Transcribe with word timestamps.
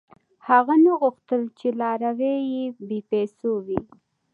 •هغه 0.47 0.75
نه 0.83 0.91
غوښتل، 1.01 1.41
چې 1.59 1.67
لاروي 1.79 2.35
یې 2.53 2.65
بېپېسو 2.87 3.51
وي. 3.65 3.79